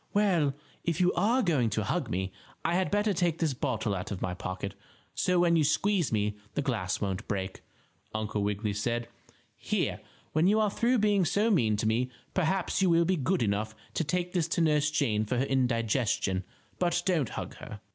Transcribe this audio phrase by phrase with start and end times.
[0.15, 2.31] "Well, if you are going to hug me
[2.65, 4.73] I had better take this bottle out of my pocket,
[5.13, 7.61] so when you squeeze me the glass won't break,"
[8.11, 9.07] Uncle Wiggily said.
[9.55, 9.99] "Here,
[10.31, 13.75] when you are through being so mean to me perhaps you will be good enough
[13.93, 16.45] to take this to Nurse Jane for her indigestion,
[16.79, 17.79] but don't hug her."